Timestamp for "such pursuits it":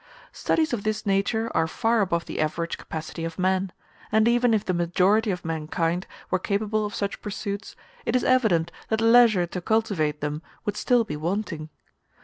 6.95-8.15